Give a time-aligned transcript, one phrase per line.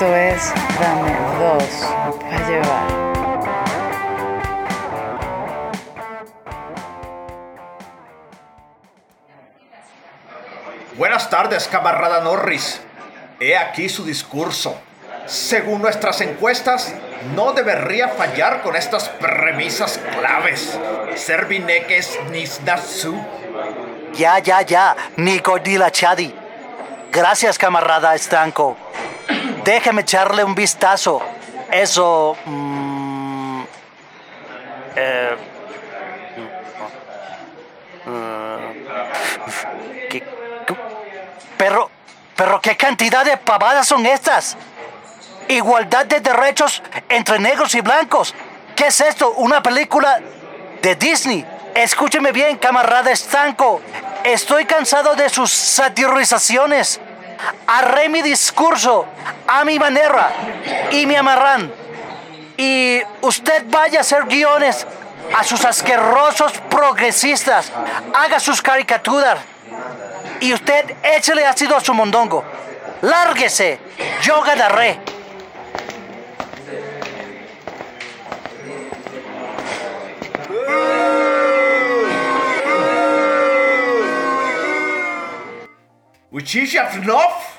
[0.00, 1.64] Esto es Dame dos
[2.22, 2.88] para llevar.
[10.96, 12.80] Buenas tardes, camarada Norris.
[13.40, 14.74] He aquí su discurso.
[15.26, 16.94] Según nuestras encuestas,
[17.34, 20.80] no debería fallar con estas premisas claves.
[21.14, 23.22] Servineques nisdasu.
[24.14, 26.34] Ya, ya, ya, Nico Dila Chadi.
[27.12, 28.78] Gracias, camarada Estanco.
[29.64, 31.20] Déjeme echarle un vistazo.
[31.70, 32.36] Eso.
[32.46, 33.62] mm,
[34.96, 35.36] eh,
[38.06, 40.20] mm, ¿qué-
[40.66, 40.76] qué-
[41.56, 41.90] pero,
[42.60, 44.56] ¿qué cantidad de pavadas son estas?
[45.48, 48.34] Igualdad de derechos entre negros y blancos.
[48.76, 49.32] ¿Qué es esto?
[49.32, 50.20] ¿Una película
[50.80, 51.44] de Disney?
[51.74, 53.80] Escúcheme bien, camarada estanco.
[54.24, 57.00] Estoy cansado de sus satirizaciones.
[57.66, 59.06] Haré mi discurso
[59.50, 60.30] a mi manera
[60.92, 61.72] y me amarran.
[62.56, 64.86] Y usted vaya a hacer guiones
[65.36, 67.72] a sus asquerosos progresistas.
[68.14, 69.40] Haga sus caricaturas.
[70.40, 72.44] Y usted échele ácido a su mondongo.
[73.02, 73.80] Lárguese.
[74.22, 75.00] Yo ganaré.
[86.30, 87.49] Uchishavnov.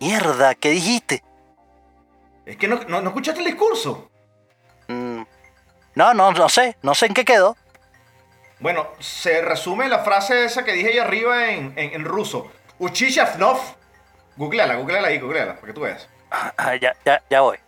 [0.00, 1.22] Mierda, ¿qué dijiste?
[2.44, 4.10] Es que no, no, no escuchaste el discurso.
[4.88, 5.22] Mm,
[5.94, 6.76] No, no, no sé.
[6.82, 7.56] No sé en qué quedó.
[8.60, 12.50] Bueno, se resume la frase esa que dije ahí arriba en, en, en ruso.
[12.78, 13.58] Uchishavnov.
[14.36, 16.08] Googleala, googleala ahí, googleala, para que tú veas.
[16.30, 17.58] Ah, ya, ya, ya voy.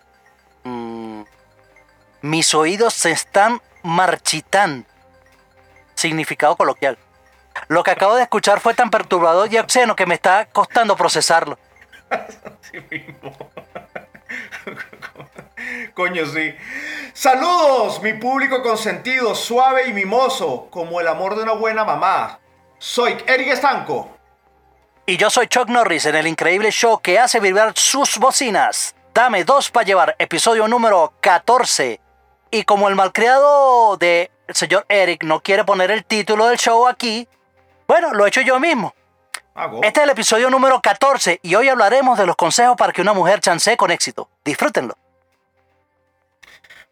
[0.65, 1.23] Mm,
[2.23, 4.87] mis oídos se están marchitando.
[5.95, 6.99] Significado coloquial.
[7.69, 11.59] Lo que acabo de escuchar fue tan perturbador y obsceno que me está costando procesarlo.
[12.61, 13.35] Sí mismo.
[15.95, 16.55] Coño, sí.
[17.13, 22.39] Saludos, mi público consentido, suave y mimoso, como el amor de una buena mamá.
[22.79, 24.11] Soy Eric Estanco.
[25.07, 28.95] Y yo soy Chuck Norris en el increíble show que hace vibrar sus bocinas.
[29.15, 32.01] Dame dos para llevar, episodio número 14.
[32.51, 36.87] Y como el malcriado de el señor Eric no quiere poner el título del show
[36.87, 37.27] aquí,
[37.87, 38.95] bueno, lo he hecho yo mismo.
[39.83, 43.13] Este es el episodio número 14 y hoy hablaremos de los consejos para que una
[43.13, 44.29] mujer chancee con éxito.
[44.45, 44.95] Disfrútenlo.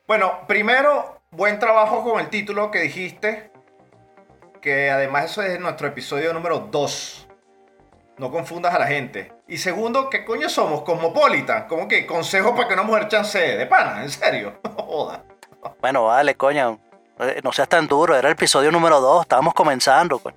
[0.08, 3.52] Bueno, primero, buen trabajo con el título que dijiste.
[4.60, 7.28] Que además eso es nuestro episodio número 2.
[8.18, 9.32] No confundas a la gente.
[9.46, 10.82] Y segundo, ¿qué coño somos?
[10.82, 11.68] Cosmopolitan.
[11.68, 13.56] ¿Cómo que consejo para que una mujer chancee?
[13.58, 14.58] De pana, en serio.
[14.64, 15.22] No joda.
[15.80, 16.80] Bueno, vale, coño.
[17.20, 20.18] Eh, No seas tan duro, era el episodio número 2, estábamos comenzando.
[20.18, 20.36] coño.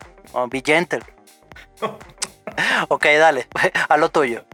[0.49, 1.01] Be gentle.
[2.89, 3.47] ok, dale,
[3.89, 4.45] a lo tuyo.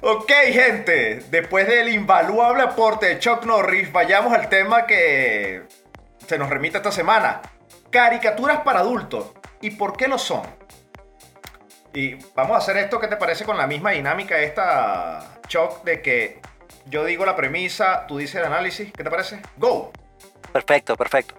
[0.00, 5.62] Ok, gente, después del invaluable aporte de Chuck Norris, vayamos al tema que
[6.26, 7.40] se nos remite esta semana.
[7.90, 9.32] Caricaturas para adultos.
[9.60, 10.42] ¿Y por qué lo son?
[11.94, 16.00] Y vamos a hacer esto, ¿qué te parece con la misma dinámica esta, Chuck, de
[16.00, 16.40] que
[16.86, 18.90] yo digo la premisa, tú dices el análisis?
[18.92, 19.40] ¿Qué te parece?
[19.56, 19.92] ¡Go!
[20.52, 21.34] Perfecto, perfecto.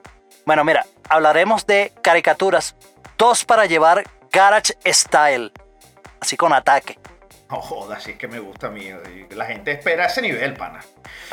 [0.46, 2.76] Bueno, mira, hablaremos de caricaturas,
[3.18, 4.04] dos para llevar
[4.34, 5.52] Garage Style,
[6.20, 6.98] así con ataque.
[7.52, 8.90] No jodas, si es que me gusta a mí.
[9.30, 10.80] La gente espera ese nivel, pana.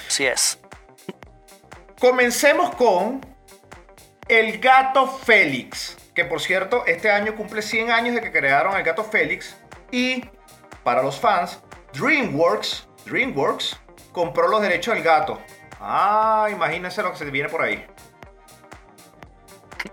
[0.07, 0.61] Así es.
[1.99, 3.25] Comencemos con
[4.29, 8.83] El Gato Félix, que por cierto, este año cumple 100 años de que crearon El
[8.83, 9.57] Gato Félix
[9.91, 10.23] y
[10.85, 11.59] para los fans,
[11.95, 13.81] DreamWorks, DreamWorks
[14.13, 15.41] compró los derechos del gato.
[15.81, 17.87] Ah, imagínense lo que se viene por ahí.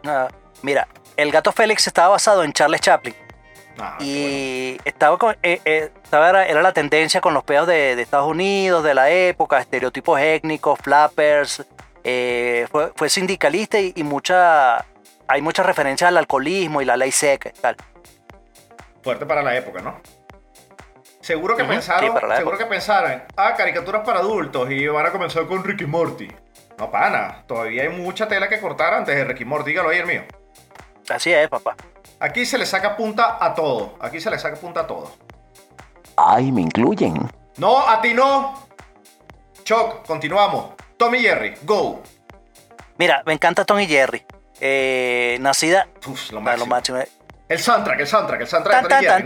[0.06, 0.28] Ah,
[0.62, 3.16] mira, El Gato Félix estaba basado en Charles Chaplin.
[3.80, 7.96] Ah, Y estaba, con- eh, eh, estaba era, era la tendencia con los peos de,
[7.96, 11.66] de Estados Unidos, de la época, estereotipos étnicos, flappers.
[12.04, 14.78] eh, fue, fue sindicalista y, y mucha,
[15.28, 17.76] hay muchas referencias al alcoholismo y la ley seca y tal.
[19.04, 20.00] Fuerte para la época, ¿no?
[21.22, 25.06] Seguro que pensaron, sí, para la seguro que pensaron, ah, caricaturas para adultos y van
[25.06, 26.30] a comenzar con Ricky Morty.
[26.78, 30.06] No, pana, todavía hay mucha tela que cortar antes de Ricky Morty, dígalo ahí el
[30.06, 30.24] mío.
[31.10, 31.76] Así es, papá.
[32.20, 33.96] Aquí se le saca punta a todo.
[34.02, 35.12] Aquí se le saca punta a todo.
[36.16, 37.30] Ay, me incluyen.
[37.58, 38.68] No, a ti no.
[39.64, 40.72] Choc, continuamos.
[40.98, 42.02] Tommy Jerry, go.
[42.98, 44.26] Mira, me encanta Tom y Jerry.
[44.60, 45.88] Eh, nacida.
[46.08, 46.66] Uf, lo Ah, máximo.
[46.66, 47.00] lo máximo.
[47.48, 49.26] El soundtrack, el soundtrack, el soundtrack Tan de tan Tommy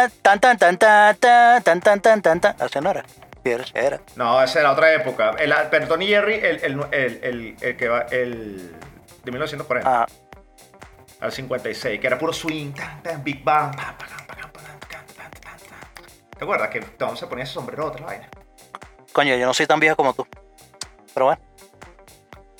[0.00, 0.12] Jerry.
[0.14, 0.20] ¿no?
[0.22, 2.56] tan tan tan tan tan tan tan tan tan tan.
[2.60, 3.04] ¿Esa no era?
[4.16, 5.34] No, esa era otra época.
[5.38, 8.76] El, pero Tony Jerry, el, el, el, el, el que va, el
[9.24, 10.06] de 1940 Ah,
[11.20, 13.76] al 56, que era puro swing, tan, tan, big bang,
[16.40, 18.26] ¿Te acuerdas que Tom se ponía ese sombrero otra vaina?
[19.12, 20.26] Coño, yo no soy tan viejo como tú.
[21.12, 21.42] Pero bueno.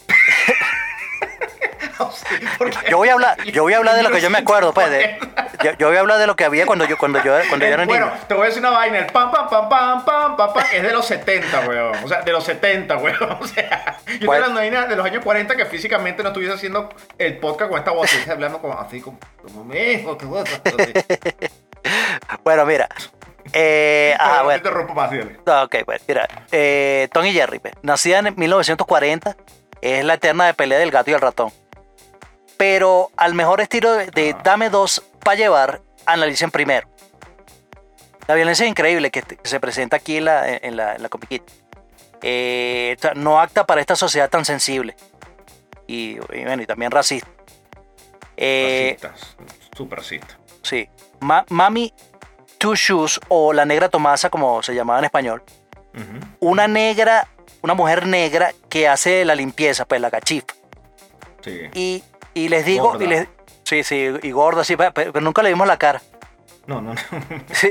[2.91, 4.91] yo voy a hablar, yo voy a hablar de lo que yo me acuerdo, pues,
[4.91, 5.19] de,
[5.63, 7.73] yo, yo voy a hablar de lo que había cuando yo, cuando yo, cuando yo
[7.73, 8.19] era Eh, bueno, niño.
[8.29, 8.99] te voy a decir una vaina.
[8.99, 12.05] El pam, pam, pam, pam, pam, pam, pam, es de los 70, weón.
[12.05, 13.17] O sea, de los 70, weón.
[13.41, 14.45] O sea, yo estoy Bueno.
[14.47, 17.79] hablando de, vaina de los años 40 que físicamente no estuviese haciendo el podcast con
[17.79, 18.13] esta voz.
[18.13, 20.51] Estoy hablando como, así como, como me hijo, qué bueno.
[22.45, 22.89] Bueno, mira.
[23.53, 24.57] Eh, ah, no te bueno.
[24.59, 25.11] interrumpo más,
[25.65, 26.29] Ok, pues mira.
[26.53, 29.37] Eh, Tom y Jerry, pues, nacida en 1940,
[29.81, 31.53] es la eterna de pelea del gato y el ratón.
[32.57, 34.41] Pero al mejor estilo de, de Ah.
[34.45, 36.89] Dame dos para llevar, analicen primero.
[38.27, 41.53] La violencia increíble que, se presenta aquí en la, en la, en la comiquita.
[42.23, 44.95] Eh, no acta para esta sociedad tan sensible.
[45.87, 47.29] Y, y bueno, y también racista.
[48.37, 49.37] Eh, Racistas,
[49.77, 50.39] súper racista.
[50.63, 50.89] Sí.
[51.21, 51.93] Ma- Mami
[52.59, 55.43] Two Shoes o la negra Tomasa, como se llamaba en español.
[56.39, 57.27] Una negra,
[57.63, 60.47] una mujer negra que hace la limpieza, pues la cachifa.
[61.43, 61.63] Sí.
[61.75, 63.29] Y, y les digo, y les,
[63.71, 66.03] sí, sí, y gorda, sí, pero, nunca le vimos la cara.
[66.67, 67.01] No, no, no.
[67.53, 67.71] Sí.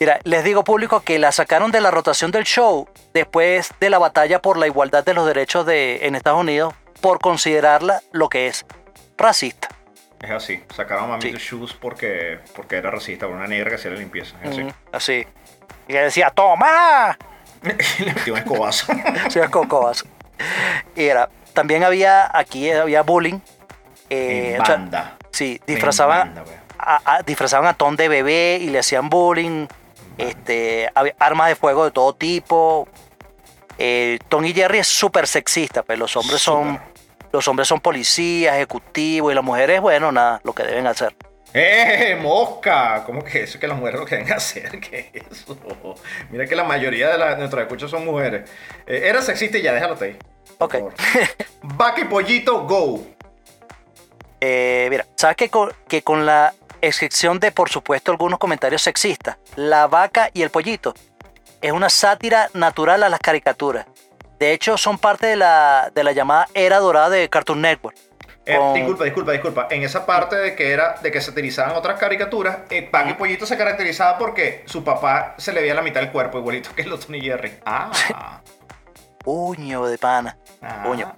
[0.00, 3.98] Mira, les digo público que la sacaron de la rotación del show después de la
[3.98, 8.46] batalla por la igualdad de los derechos de, en Estados Unidos por considerarla lo que
[8.46, 8.64] es
[9.16, 9.68] racista.
[10.22, 10.62] Es así.
[10.74, 11.32] Sacaron a Mami Sí.
[11.32, 14.36] the Shoes porque, porque era racista, por una negra que hacía la limpieza.
[14.44, 14.62] Es así.
[14.62, 15.26] Mm, así.
[15.88, 17.18] Y que decía, ¡toma!
[17.98, 18.92] y le metió un escobazo.
[19.30, 20.06] Sí, es cocobazo.
[20.94, 23.40] Y era, también había, aquí había bullying.
[24.10, 25.18] Eh, en o sea, banda.
[25.30, 26.44] sí, En disfrazaban, banda,
[26.78, 29.66] a, a- disfrazaban a Tom de bebé y le hacían bullying.
[30.16, 32.88] Este, había armas de fuego de todo tipo.
[33.78, 36.80] Eh, Tom y Jerry es súper sexista, pues los hombres son
[37.30, 41.14] los hombres son policías, ejecutivos y las mujeres, bueno, nada, lo que deben hacer.
[41.54, 43.04] ¡Eh, mosca!
[43.06, 43.58] ¿Cómo que eso?
[43.60, 44.80] Que las mujeres lo que deben hacer.
[44.80, 45.56] ¿Qué es eso?
[46.30, 48.50] Mira que la mayoría de, la- nuestros escuchos son mujeres.
[48.86, 50.16] Eh, era sexista y ya, déjalo ahí.
[50.58, 50.76] Ok.
[51.62, 53.06] Vaca y pollito, go.
[54.40, 59.36] Eh, mira, ¿sabes que con, que con la excepción de, por supuesto, algunos comentarios sexistas,
[59.56, 60.94] la vaca y el pollito
[61.60, 63.86] es una sátira natural a las caricaturas?
[64.38, 67.96] De hecho, son parte de la, de la llamada era dorada de Cartoon Network.
[68.46, 69.66] Eh, Con- Disculpa, disculpa, disculpa.
[69.70, 73.44] En esa parte de que era de que satirizaban otras caricaturas, eh, Vaca y Pollito
[73.44, 77.04] se caracterizaba porque su papá se le veía la mitad del cuerpo, igualito que los
[77.04, 77.52] Tony Jerry.
[77.66, 77.90] Ah.
[79.32, 80.38] Uño de pana.
[80.62, 80.84] ah.
[80.88, 81.14] Uño.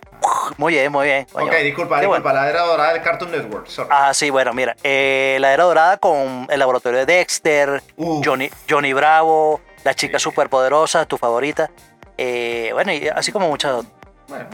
[0.56, 1.26] Muy bien, muy bien.
[1.32, 2.08] Ok, disculpa, bueno.
[2.08, 2.32] disculpa.
[2.32, 3.68] La era dorada del Cartoon Network.
[3.68, 3.88] Sorry.
[3.92, 7.80] Ah, sí, bueno, mira, eh, la era dorada con el laboratorio de Dexter.
[7.96, 10.24] Johnny, Johnny Bravo, la chica Sí.
[10.24, 11.70] superpoderosa, tu favorita.
[12.18, 13.92] Eh, bueno, y así como muchas otras.
[14.26, 14.48] Bueno,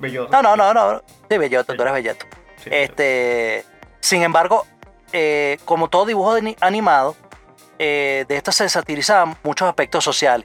[0.00, 0.30] belloso.
[0.32, 1.02] No, no, no, no.
[1.30, 2.26] Sí, Belloto, tú eres Belloto.
[2.62, 3.64] Sí, Este,
[4.00, 4.66] sin embargo,
[5.12, 7.14] eh, como todo dibujo animado,
[7.78, 10.44] eh, de esto se satirizaban muchos aspectos sociales.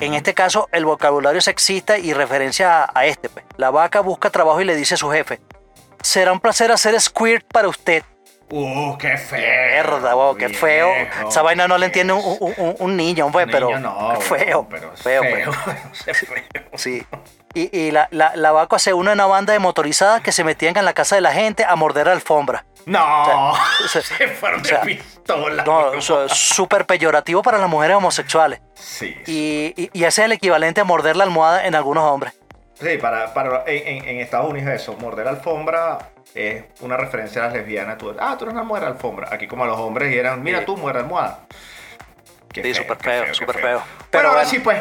[0.00, 3.28] En este caso, el vocabulario sexista y referencia a, a este.
[3.28, 3.44] pues.
[3.56, 5.40] La vaca busca trabajo y le dice a su jefe,
[6.02, 8.02] será un placer hacer squirt para usted.
[8.50, 9.38] Uh, qué feo.
[9.40, 10.88] Mierda, wow, qué feo.
[11.28, 14.66] Esa vaina no la entiende un, un- un- un niño, pues, pero no, qué feo.
[14.70, 15.76] pero feo, feo, pues.
[16.06, 16.62] es feo.
[16.76, 17.06] Sí.
[17.52, 20.44] Y, y la, la, la vaca se une a una banda de motorizadas que se
[20.44, 22.64] metían en la casa de la gente a morder alfombra.
[22.88, 25.64] No, O sea, se fueron o sea, de pistola.
[25.64, 28.60] No, eso es súper peyorativo para las mujeres homosexuales.
[28.74, 29.16] Sí.
[29.26, 32.32] Y, y, y ese es el equivalente a morder la almohada en algunos hombres.
[32.80, 35.98] Sí, para, para en, Estados Unidos eso, morder alfombra
[36.34, 37.98] es una referencia a las lesbianas.
[37.98, 39.28] Tú, ah, tú eres una mujer alfombra.
[39.32, 40.66] Aquí como a los hombres y eran, mira Sí.
[40.66, 41.40] tú, mujer almohada.
[42.52, 43.82] Qué Sí, súper feo, súper feo.
[43.82, 44.50] Pero Pero ahora bueno.
[44.50, 44.80] sí, pues,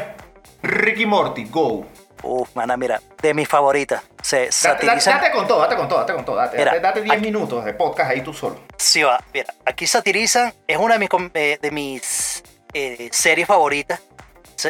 [0.64, 1.86] Ricky Morty, go.
[2.24, 4.04] Uf, mana, mira, de mis favoritas.
[4.22, 5.20] Se date- satirizan.
[5.22, 6.36] date con todo, date con todo, date con todo.
[6.36, 8.60] Date, Mira, date, date 10 aquí- minutos de podcast ahí tú solo.
[8.78, 9.24] Sí, va.
[9.34, 10.54] Mira, aquí satirizan.
[10.68, 12.44] Es una de mis, eh, de mis
[12.74, 14.02] eh, series favoritas.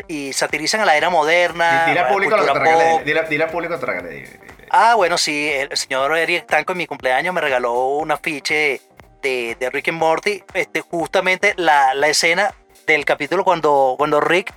[0.09, 1.85] Y satirizan a la era moderna.
[1.85, 3.03] Dile al público lo que te.
[3.05, 4.67] Dile, dile al público que te.
[4.69, 8.81] Ah, bueno, sí, el señor Eric Tanco en mi cumpleaños me regaló un afiche
[9.21, 12.53] de, de Rick and Morty, este, justamente la, la escena
[12.85, 14.53] del capítulo cuando, cuando Rick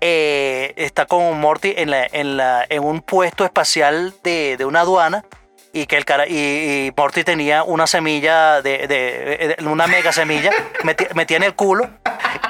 [0.00, 4.80] eh, está con Morty en, la, en, la, en un puesto espacial de, de una
[4.80, 5.24] aduana
[5.72, 10.50] y que el cara, y, Morty tenía una semilla de, de- una mega semilla
[11.14, 11.88] metida en el culo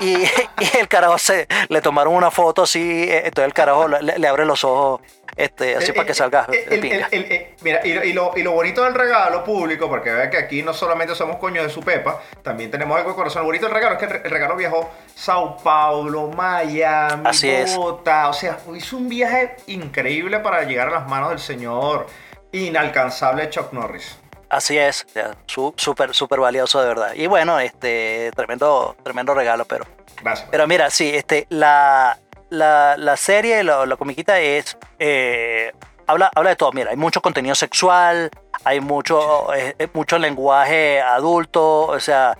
[0.01, 4.27] y, y el carajo se le tomaron una foto así eh, entonces el carajo le
[4.27, 5.01] abre los ojos
[5.43, 7.09] este, así Eh, para que eh, salga eh, de el- pinga.
[7.11, 10.31] el- el- Mira, y, lo- y lo, y lo bonito del regalo público, porque vean
[10.31, 13.43] que aquí no solamente somos coños de su pepa, también tenemos algo de corazón.
[13.43, 17.51] Lo bonito del regalo es que el, re- el regalo viajó Sao Paulo, Miami, Así
[17.51, 17.77] es.
[17.77, 18.29] Bogotá.
[18.29, 22.07] O sea, hizo un viaje increíble para llegar a las manos del señor
[22.53, 24.19] inalcanzable Chuck Norris.
[24.49, 25.07] Así es,
[25.77, 27.13] súper, súper valioso de verdad.
[27.15, 29.85] Y bueno, este, tremendo, tremendo regalo, pero
[30.23, 30.49] Gracias.
[30.51, 32.19] Pero mira, sí, este, la,
[32.51, 34.77] la, la serie, la, la comiquita es.
[34.99, 35.73] eh,
[36.07, 36.73] habla, habla de todo.
[36.73, 38.31] Mira, hay mucho contenido sexual,
[38.65, 42.37] hay mucho, eh, eh, mucho lenguaje adulto, o sea.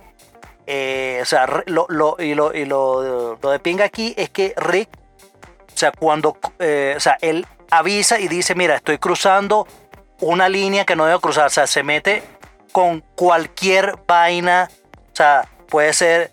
[0.67, 4.89] o sea, lo, lo- y, lo, y lo, lo de pinga aquí es que Rick,
[5.73, 9.65] o sea, cuando, o sea, él avisa y dice, mira, estoy cruzando
[10.19, 12.21] una línea que no debo cruzar, o sea, se mete
[12.71, 14.69] con cualquier vaina,
[15.11, 16.31] o sea, puede ser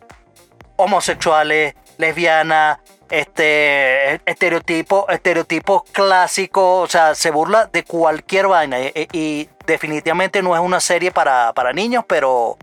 [0.77, 2.79] homosexuales, lesbianas,
[3.11, 10.43] este, estereotipos, estereotipos clásicos, o sea, se burla de cualquier vaina y, y- y definitivamente
[10.43, 12.57] no es una serie para, para niños, pero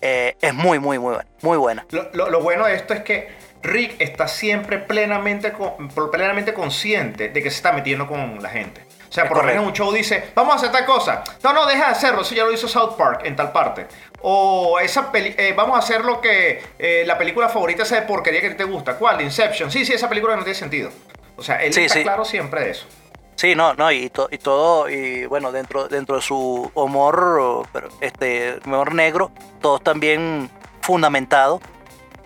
[0.00, 1.86] eh, es muy, muy, muy buena, muy buena.
[1.90, 3.28] Lo, lo- lo bueno de esto es que
[3.62, 8.84] Rick está siempre plenamente, con- plenamente consciente de que se está metiendo con la gente.
[9.08, 11.22] O sea, Es por lo menos un show dice, vamos a hacer tal cosa.
[11.44, 13.86] No, no, deja de hacerlo, eso ya lo hizo South Park en tal parte.
[14.22, 18.02] O esa peli eh, vamos a hacer lo que eh, la película favorita esa de
[18.02, 18.96] porquería que te gusta.
[18.96, 19.20] ¿Cuál?
[19.20, 19.70] Inception.
[19.70, 20.90] Sí, sí, esa película no tiene sentido.
[21.36, 22.02] O sea, él Sí, está sí.
[22.04, 22.86] claro siempre de eso.
[23.34, 27.66] Sí, no, no, y, to- y todo, y bueno, dentro, dentro de su humor,
[28.00, 30.48] este, humor negro, todo también
[30.82, 31.60] fundamentado.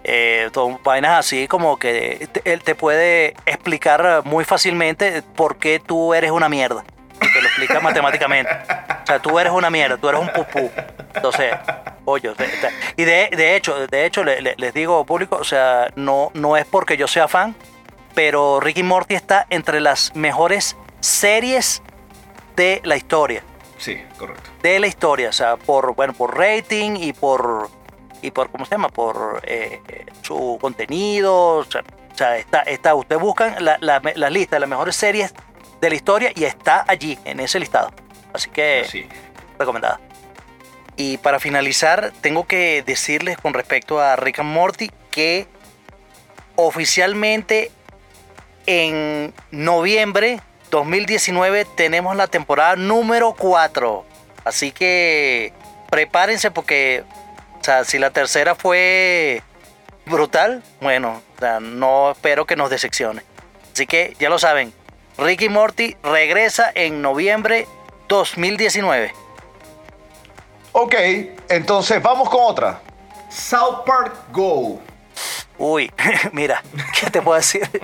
[0.04, 5.80] Eh, todo- vainas así como que te- él te puede explicar muy fácilmente por qué
[5.80, 6.84] tú eres una mierda.
[7.56, 8.52] Explica matemáticamente.
[9.02, 10.70] O sea, tú eres una mierda, tú eres un pupú.
[11.14, 11.52] Entonces,
[12.06, 16.30] de- y de, de hecho, de hecho, le- le- les digo público, o sea, no,
[16.34, 17.54] no es porque yo sea fan,
[18.14, 21.82] pero Ricky Morty está entre las mejores series
[22.56, 23.42] de la historia.
[23.78, 24.50] Sí, correcto.
[24.62, 27.70] De la historia, o sea, por, bueno, por rating y por,
[28.22, 28.88] y por ¿cómo se llama?
[28.88, 29.80] Por eh,
[30.22, 31.56] su contenido.
[31.58, 34.96] O sea, o sea, está, está, ustedes buscan la, la, la lista de las mejores
[34.96, 35.34] series
[35.80, 37.92] de la historia y está allí, en ese listado.
[38.32, 39.06] Así que Sí.
[39.58, 40.00] recomendada.
[40.96, 45.46] Y para finalizar, tengo que decirles con respecto a Rick and Morty que
[46.56, 47.70] oficialmente
[48.66, 50.40] en noviembre
[50.70, 54.04] 2019 tenemos la temporada número 4.
[54.44, 55.52] Así que
[55.90, 57.04] prepárense porque,
[57.60, 59.42] o sea, si la tercera fue
[60.06, 63.22] brutal, bueno, o sea, no espero que nos decepcione.
[63.72, 64.72] Así que ya lo saben,
[65.18, 67.66] Ricky Morty regresa en noviembre
[68.08, 69.12] 2019.
[70.72, 70.94] Ok,
[71.48, 72.80] entonces vamos con otra.
[73.30, 74.78] South Park Go.
[75.58, 75.90] Uy,
[76.32, 76.62] mira,
[77.00, 77.68] ¿qué te puedo decir?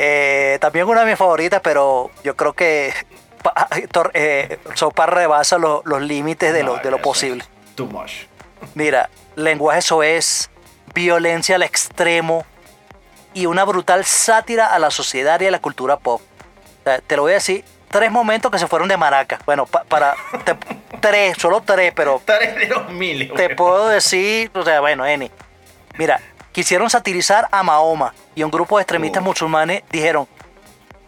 [0.00, 2.94] Eh, también una de mis favoritas, pero yo creo que
[4.14, 7.42] eh, South Park rebasa lo- los límites de lo, de lo eso posible.
[7.42, 8.12] es Too much.
[8.76, 10.50] Mira, lenguaje soez,
[10.94, 12.46] violencia al extremo
[13.38, 16.20] y una brutal sátira a la sociedad y a la cultura pop.
[16.80, 19.38] O sea, te lo voy a decir, tres momentos que se fueron de maraca.
[19.46, 20.14] Bueno, pa- para...
[20.44, 20.56] te-
[21.00, 23.32] tres, solo tres, pero Tres de los miles.
[23.34, 25.30] te puedo decir, o sea, bueno, Eni.
[25.98, 26.20] Mira,
[26.52, 29.26] quisieron satirizar a Mahoma y un grupo de extremistas Oh.
[29.26, 30.26] musulmanes dijeron,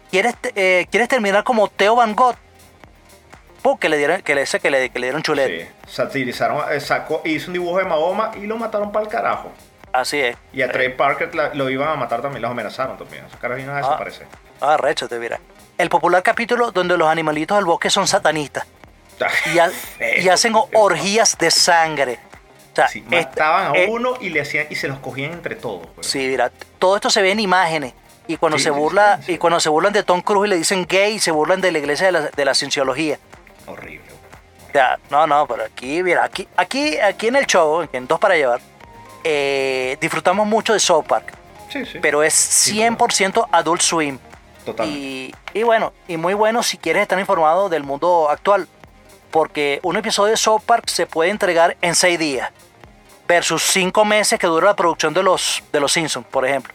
[0.09, 2.35] ¿quieres, eh, ¿quieres terminar como Theo Van Gogh?
[3.61, 5.65] Pum, que le dieron, que le, que le, que le dieron chulete.
[5.85, 9.51] Sí, satirizaron, eh, sacó, hizo un dibujo de Mahoma y lo mataron para el carajo.
[9.93, 10.37] Así es.
[10.53, 13.25] Y a Trey Parker la- lo iban a matar también, los amenazaron también.
[13.25, 14.27] Esos caras vienen a desaparecer.
[14.61, 15.39] Ah, recho, te mira.
[15.77, 18.65] El popular capítulo donde los animalitos del bosque son satanistas
[19.53, 19.71] y, ha-
[20.21, 22.19] y hacen orgías de sangre.
[22.71, 25.33] O sea, Sí, este- mataban a eh, uno y le hacían y se los cogían
[25.33, 25.87] entre todos.
[25.95, 26.07] pues.
[26.07, 27.93] Sí, mira, todo esto se ve en imágenes.
[28.27, 30.55] Y cuando Sí, se burla, sí, y cuando se burlan de Tom Cruise y le
[30.55, 33.17] dicen gay, se burlan de la iglesia de la, de la cienciología.
[33.65, 34.05] Horrible.
[34.69, 38.19] O sea, no, no, pero aquí, mira, aquí, aquí, aquí en el show, en Dos
[38.19, 38.61] para Llevar,
[39.23, 41.33] eh, disfrutamos mucho de South Park,
[41.69, 41.99] Sí, sí.
[42.01, 44.17] pero es 100% Adult Swim.
[44.65, 44.99] Totalmente.
[44.99, 48.67] Y, y bueno, y muy bueno si quieres estar informado del mundo actual,
[49.31, 52.51] porque un episodio de South Park se puede entregar en seis días,
[53.27, 56.73] versus cinco meses que dura la producción de los, de los Simpsons, por ejemplo.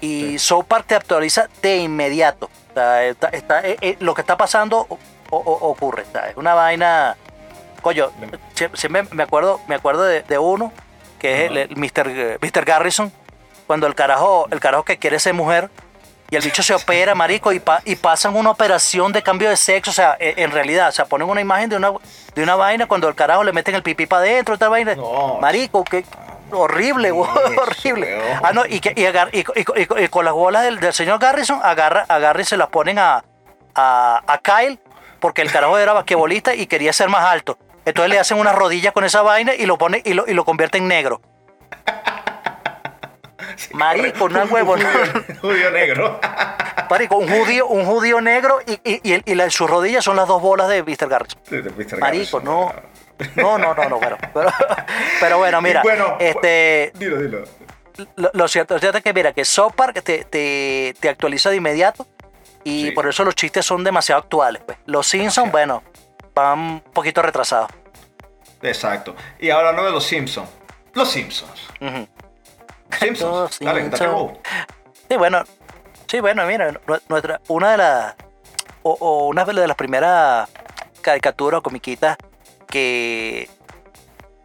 [0.00, 2.50] Y South Park te actualiza de inmediato.
[2.70, 4.98] O sea, está- está- eh, eh, lo que está pasando o-
[5.30, 6.04] o- ocurre.
[6.08, 7.16] o sea, es una vaina.
[7.82, 8.10] Coño,
[8.54, 10.72] sie- siempre me acuerdo, me acuerdo de, de uno,
[11.26, 12.08] que es el, el Mr.
[12.08, 12.64] eh, Mr.
[12.64, 13.12] Garrison,
[13.66, 15.68] cuando el carajo, el carajo que quiere ser mujer,
[16.30, 19.56] y el bicho se opera, marico, y, pa- y pasan una operación de cambio de
[19.56, 21.92] sexo, o sea, e- en realidad, o sea, ponen una imagen de una,
[22.34, 24.94] de una vaina cuando el carajo le meten el pipí para adentro, otra vaina.
[24.96, 25.38] No.
[25.40, 26.04] marico, que
[26.52, 27.18] horrible, Eso,
[27.60, 28.20] horrible.
[28.42, 30.92] Ah, no, y, que, y, agar- y- y- y- y con las bolas del, del
[30.92, 33.24] señor Garrison, agarra, agarra y se las ponen a,
[33.74, 34.78] a, a Kyle,
[35.20, 37.56] porque el carajo era basquetbolista y quería ser más alto.
[37.86, 40.44] Entonces le hacen unas rodillas con esa vaina y lo pone y lo, y lo
[40.44, 41.22] convierte en negro.
[43.72, 44.84] Marico, no es huevo, no.
[44.88, 46.20] Judío, judío negro.
[46.90, 50.42] Marico, un judío, un judío negro y, y, y, la- sus rodillas son las dos
[50.42, 51.08] bolas de Mr.
[51.08, 51.40] Garrison.
[51.48, 51.98] De- de Mr.
[51.98, 52.44] Marico, Garrison.
[52.44, 52.72] no.
[53.36, 54.52] No, no, no, no, pero, pero,
[55.20, 57.44] pero bueno, mira, bueno, este, Dilo, dilo.
[58.16, 61.48] lo, lo cierto, lo cierto es que mira, que South Park te, te, te actualiza
[61.48, 62.06] de inmediato
[62.62, 62.90] y Sí.
[62.90, 64.60] por eso los chistes son demasiado actuales.
[64.66, 64.76] Pues.
[64.84, 65.82] Los Simpsons, bueno,
[66.36, 67.70] van un poquito retrasados.
[68.62, 69.16] Exacto.
[69.40, 70.48] Y hablando de los Simpsons.
[70.92, 71.68] Los Simpsons.
[71.80, 72.06] Ujú.
[73.00, 73.32] Simpsons.
[73.32, 74.38] Los Dale, date Simpsons.
[75.08, 75.42] Sí, bueno,
[76.06, 78.14] sí, bueno, mira, nu- nuestra, una de las,
[78.82, 80.48] o, o una de las primeras
[81.00, 82.16] caricaturas o comiquitas
[82.66, 83.48] que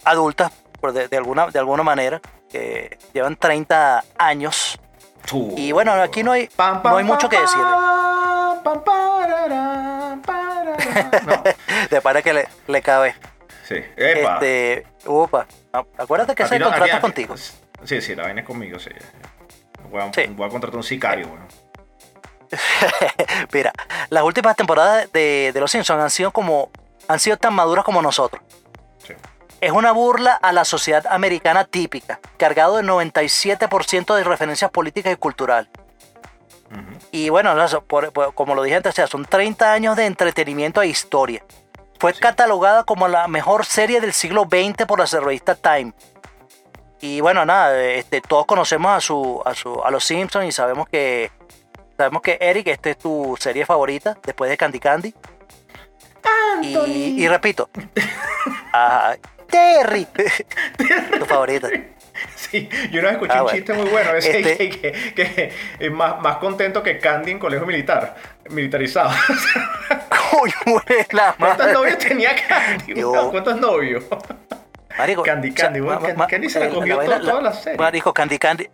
[0.06, 4.78] adultas, por de, de alguna, de alguna manera, que llevan 30 años.
[5.56, 7.62] Y bueno, aquí no hay, Pam, pam, no hay mucho que decir.
[7.62, 10.76] pam, pam, pararán, pararán.
[11.26, 11.44] No.
[11.90, 13.16] De para que le, le cabe.
[13.68, 13.76] Sí.
[13.96, 14.34] Epa.
[14.36, 15.46] Este, upa.
[15.74, 17.36] Ah, Acuérdate que A ti no- a contrato ti- es contigo.
[17.84, 18.90] Sí, sí, la vaina es conmigo, sí.
[19.90, 20.26] Voy a, Sí.
[20.30, 21.46] voy a contratar un sicario, bueno.
[23.54, 23.72] Mira,
[24.10, 26.70] las últimas temporadas de, de Los Simpsons han sido como
[27.08, 28.42] han sido tan maduras como nosotros.
[29.06, 29.14] Sí.
[29.60, 35.16] Es una burla a la sociedad americana típica, cargado de 97% de referencias políticas y
[35.16, 35.70] culturales.
[37.12, 40.06] Y bueno, no, por- por- como lo dije antes, o sea, son 30 años de
[40.06, 41.44] entretenimiento e historia.
[42.00, 45.94] Fue catalogada como la mejor serie del siglo XX por la revista Time.
[47.00, 50.88] Y bueno, nada, este, todos conocemos a, su, a, su, a los Simpsons y sabemos
[50.88, 51.32] que,
[51.98, 55.14] sabemos que Eric, esta es tu serie favorita después de Candy Candy.
[56.88, 57.70] Y, y repito,
[58.74, 59.16] ah,
[59.50, 60.06] Terry,
[61.20, 61.70] tu favorita.
[62.36, 63.56] Sí, yo una vez escuché Ah, un bueno.
[63.58, 67.40] chiste muy bueno, ese Este- que, que- que es más, más contento que Candy en
[67.40, 68.16] colegio militar,
[68.50, 69.10] militarizado.
[70.42, 72.96] Uy, buena, ¿Cuántos novios tenía Candy?
[72.96, 73.30] Yo-?
[73.32, 74.04] ¿Cuántos novios?
[74.98, 77.78] Marico, Candy Candy, o bueno, ma- Candy se la la cogió toda la serie.
[77.80, 78.70] Marico, Candy Candy.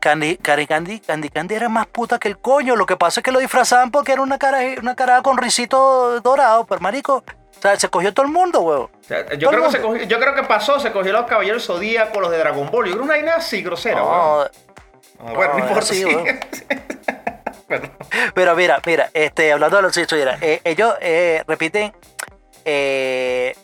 [0.00, 2.76] Candy, Candy, Candy, Candy Candy era más puta que el coño.
[2.76, 6.20] Lo que pasa es que lo disfrazaban porque era una cara, una cara con risito
[6.20, 6.66] dorado.
[6.66, 7.24] Pero marico,
[7.58, 8.82] o sea, se cogió todo el mundo, weón.
[8.82, 9.88] O sea, Todo yo, creo que se mundo.
[9.98, 12.86] cogió- yo creo que pasó, se cogió los caballeros Zodíaco, los de Dragon Ball.
[12.86, 14.14] Yo creo una vaina así grosera, weón.
[14.14, 14.48] No,
[15.26, 15.86] Ah, bueno, no, importa.
[15.86, 16.04] sí.
[16.04, 16.26] weón.
[18.34, 21.92] Pero mira, mira, este, hablando de los mira, eh, ellos eh, repiten,
[22.64, 23.56] eh,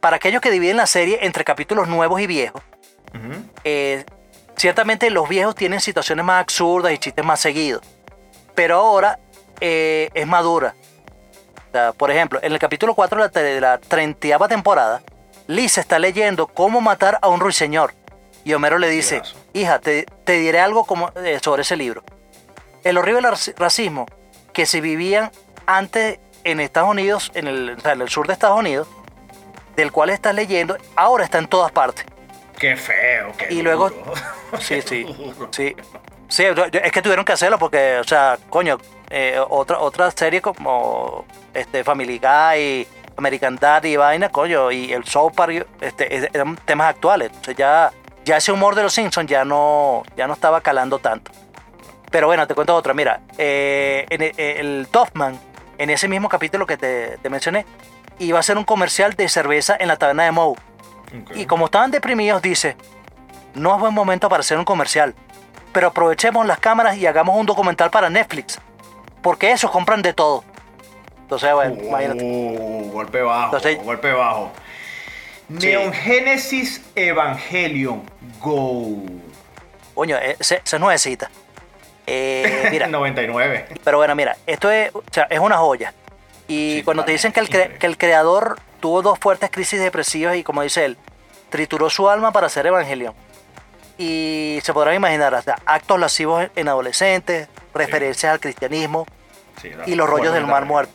[0.00, 2.62] para aquellos que dividen la serie entre capítulos nuevos y viejos,
[4.56, 7.82] ciertamente los viejos tienen situaciones más absurdas y chistes más seguidos,
[8.54, 9.18] pero ahora
[9.60, 10.74] es madura.
[11.74, 15.02] Sea, por ejemplo, en el capítulo 4 de la, 30 temporada,
[15.48, 17.92] Lisa está leyendo cómo matar a un ruiseñor.
[18.44, 19.22] Y Homero le dice,
[19.54, 22.04] hija, te, te diré algo como, eh, sobre ese libro.
[22.84, 24.06] El horrible raci- racismo
[24.52, 25.32] que se vivían
[25.66, 28.86] antes en Estados Unidos, en el, o sea, en el sur de Estados Unidos,
[29.74, 32.04] del cual estás leyendo, ahora está en todas partes.
[32.56, 34.12] Qué feo, qué Y luego- duro.
[34.60, 35.04] Sí, sí,
[35.50, 35.74] sí.
[36.28, 38.78] Sí, es que tuvieron que hacerlo porque, o sea, coño,
[39.16, 41.24] eh, otra, otra serie como
[41.54, 46.56] este, Family Guy, American Dad y vaina, coño, y el South Park, este, es- eran
[46.56, 47.30] temas actuales.
[47.42, 47.92] Sea, ya,
[48.24, 51.30] ya ese humor de los Simpsons ya no, ya no estaba calando tanto.
[52.10, 52.92] Pero bueno, te cuento otra.
[52.94, 55.38] Mira, eh, en el, el Duffman,
[55.78, 57.66] en ese mismo capítulo que te, te mencioné,
[58.18, 60.52] iba a hacer un comercial de cerveza en la taberna de Moe.
[61.22, 61.36] Ok.
[61.36, 62.76] Y como estaban deprimidos, dice,
[63.54, 65.14] no es buen momento para hacer un comercial,
[65.72, 68.60] pero aprovechemos las cámaras y hagamos un documental para Netflix,
[69.24, 70.44] porque esos compran de todo.
[71.22, 72.22] Entonces, bueno, imagínate.
[72.22, 74.52] Uh, golpe bajo, Entonces- golpe bajo.
[75.58, 75.66] Sí.
[75.66, 78.02] Neon Genesis Evangelion
[78.40, 79.02] Go.
[79.94, 81.30] Coño, eh, se, se nuevecita.
[82.06, 83.66] Eh, mira, 99.
[83.82, 85.94] pero bueno, mira, esto es, o sea, es una joya.
[86.46, 89.80] Y Sí, cuando te dicen que el, cre- que el creador tuvo dos fuertes crisis
[89.80, 90.98] depresivas y como dice él,
[91.48, 93.14] trituró su alma para hacer Evangelion.
[93.98, 99.06] Y se podrán imaginar, sea, actos lascivos en adolescentes, referencias al cristianismo,
[99.62, 100.92] Sí, y los rollos del mar muerto.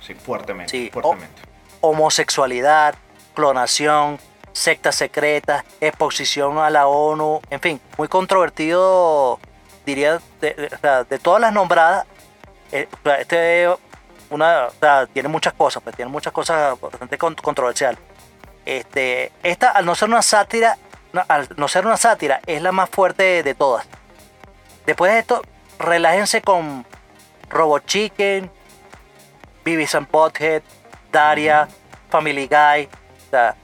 [0.00, 0.70] Sí, fuertemente.
[0.70, 1.42] Sí, fuertemente.
[1.80, 2.94] homosexualidad,
[3.34, 4.18] clonación,
[4.52, 9.38] sectas secretas, exposición a la ONU, en fin, muy controvertido,
[9.84, 12.06] diría, de, todas las nombradas,
[12.72, 12.88] eh,
[13.18, 13.68] este
[14.30, 17.98] una, o sea, tiene muchas cosas, pues tiene muchas cosas bastante con- controversiales.
[18.64, 20.78] Este, esta, al no ser una sátira,
[21.12, 23.86] no, al no ser una sátira, es la más fuerte de, de todas.
[24.86, 25.42] Después de esto,
[25.78, 26.84] relájense con
[27.48, 28.50] Robot Chicken,
[29.64, 30.62] Beavis and Butthead,
[31.12, 31.68] Daria,
[32.10, 32.88] Family Guy.
[33.26, 33.54] O sea,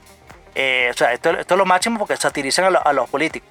[0.55, 3.47] eh, o sea, esto, esto es lo máximo porque satirizan a, lo- a los políticos.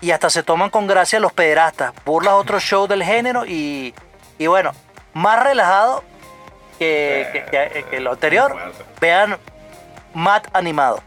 [0.00, 3.94] Y hasta se toman con gracia los pederastas, burlas otros shows del género y,
[4.38, 4.72] y bueno,
[5.14, 6.02] más relajado
[6.78, 8.54] que, que- que- que lo anterior.
[9.00, 9.38] Vean
[10.12, 11.00] Matt animado.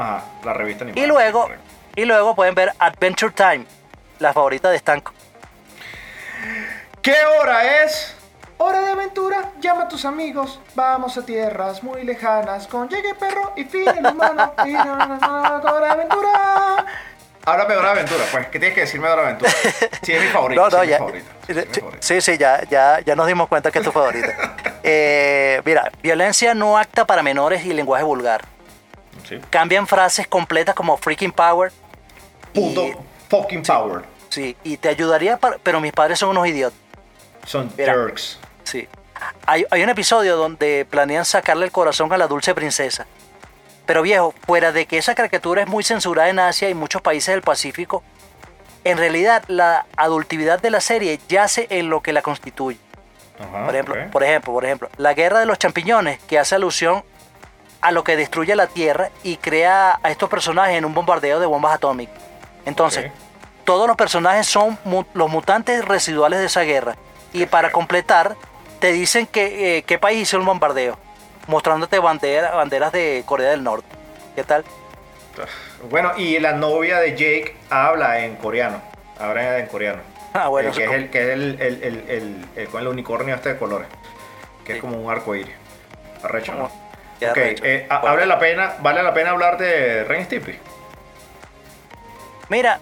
[0.00, 1.04] Ajá, la revista animada.
[1.04, 1.50] Y luego,
[1.94, 3.66] y luego pueden ver Adventure Time,
[4.18, 5.12] la favorita de Stanco.
[7.02, 8.16] ¿Qué hora es?
[8.56, 13.52] Hora de aventura, llama a tus amigos, vamos a tierras muy lejanas con llegue perro
[13.56, 14.54] y fin el humano.
[14.66, 16.86] y hora de aventura.
[17.44, 18.46] Háblame de Hora de Aventura, pues.
[18.48, 19.52] ¿Qué tienes que decirme de Hora de Aventura?
[20.02, 20.62] Sí, es mi favorita.
[20.62, 21.70] No, no, sí, ya.
[22.00, 24.28] Sí, sí, ya, ya, ya nos dimos cuenta que es tu favorita.
[24.82, 28.40] Eh, mira, violencia no acta para menores y lenguaje vulgar.
[29.30, 29.40] Sí.
[29.48, 31.72] Cambian frases completas como freaking power.
[32.52, 32.96] Puto Y-
[33.30, 34.02] fucking power.
[34.28, 36.78] Sí, y te ayudaría, para- pero mis padres son unos idiotas.
[37.46, 37.94] Son Mira.
[37.94, 38.38] jerks.
[38.64, 38.86] Sí.
[39.46, 43.06] Hay, hay un episodio donde planean sacarle el corazón a la dulce princesa.
[43.86, 47.32] Pero viejo, fuera de que esa caricatura es muy censurada en Asia y muchos países
[47.34, 48.02] del Pacífico,
[48.84, 52.78] en realidad la adultividad de la serie yace en lo que la constituye.
[53.38, 57.02] Ajá, Por ejemplo, por ejemplo, por ejemplo, la guerra de los champiñones, que hace alusión
[57.80, 61.46] a lo que destruye la Tierra y crea a estos personajes en un bombardeo de
[61.46, 62.14] bombas atómicas.
[62.66, 63.10] Entonces,
[63.64, 66.96] todos los personajes son mu- los mutantes residuales de esa guerra.
[67.32, 68.36] Y para completar,
[68.80, 70.98] te dicen que, eh, qué país hizo el bombardeo,
[71.46, 73.88] mostrándote bandera- banderas de Corea del Norte.
[74.36, 74.64] ¿Qué tal?
[75.90, 78.80] Bueno, y la novia de Jake habla en coreano.
[79.18, 80.00] Habla en coreano.
[80.34, 82.88] Ah, bueno, Eh, que es el, que es el, el, el, el- el- con el
[82.88, 83.88] unicornio este de colores.
[84.64, 85.54] Que es como un arco iris.
[86.22, 86.70] Arrecho, ¿no?
[87.26, 87.64] Ok, arrecho.
[87.64, 90.58] eh, vale, la pena, ¿vale la pena hablar de Ren Stimpy?
[92.48, 92.80] Mira,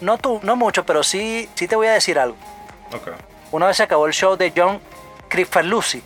[0.00, 2.36] no tú, no mucho, pero sí, sí te voy a decir algo.
[2.92, 3.08] Ok.
[3.52, 4.80] Una vez se acabó el show de John
[5.28, 6.02] Crifalucci,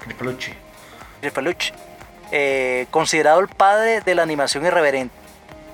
[0.00, 0.54] Crisplucci.
[1.20, 1.72] Crifalucci,
[2.30, 5.14] eh, considerado el padre de la animación irreverente,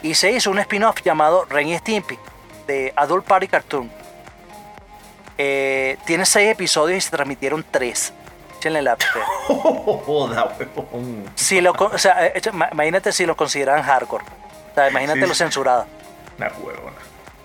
[0.03, 2.19] y se hizo un spin-off llamado Ren y Stimpy,
[2.67, 3.91] de Adult Party Cartoon.
[5.37, 8.13] Eh, tiene seis episodios y se transmitieron tres.
[8.65, 8.91] Échenle
[10.07, 11.25] Joda, huevón.
[11.35, 14.25] si lo, o sea, eh, ma- imagínate si lo consideran hardcore.
[14.25, 15.87] O sea, imagínate Sí, lo censurado.
[16.39, 16.97] Una huevona.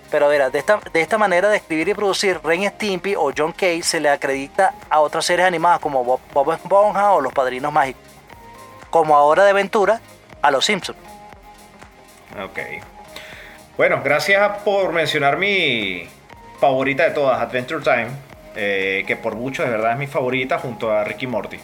[0.09, 3.31] Pero mira, de esta, de esta manera de escribir y producir, Ren y Stimpy o
[3.37, 7.33] John Kay se le acredita a otras series animadas como Bob, Bob Esponja o Los
[7.33, 8.01] Padrinos Mágicos.
[8.89, 9.99] Como ahora de aventura
[10.41, 10.97] a Los Simpsons.
[12.43, 12.59] Ok.
[13.77, 16.09] Bueno, gracias por mencionar mi
[16.59, 18.07] favorita de todas, Adventure Time,
[18.61, 21.57] eh, que por mucho de verdad es mi favorita junto a Ricky Morty.